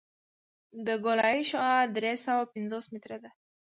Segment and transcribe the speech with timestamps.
[0.85, 3.29] د ګولایي شعاع درې سوه پنځوس متره ده